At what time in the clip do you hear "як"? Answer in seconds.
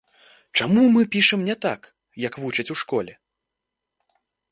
2.25-2.33